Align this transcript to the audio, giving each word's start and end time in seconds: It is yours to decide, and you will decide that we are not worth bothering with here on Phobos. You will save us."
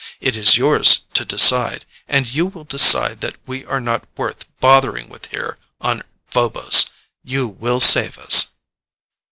It 0.19 0.35
is 0.35 0.57
yours 0.57 1.01
to 1.13 1.23
decide, 1.23 1.85
and 2.07 2.25
you 2.27 2.47
will 2.47 2.63
decide 2.63 3.21
that 3.21 3.35
we 3.45 3.63
are 3.65 3.79
not 3.79 4.07
worth 4.17 4.47
bothering 4.59 5.09
with 5.09 5.27
here 5.27 5.59
on 5.79 6.01
Phobos. 6.31 6.89
You 7.23 7.47
will 7.47 7.79
save 7.79 8.17
us." 8.17 8.53